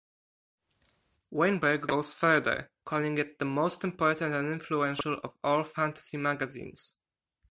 [1.29, 6.95] Weinberg goes further, calling it "the most important and influential of all fantasy magazines".